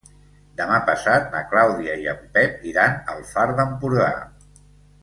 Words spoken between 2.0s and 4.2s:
i en Pep iran al Far d'Empordà.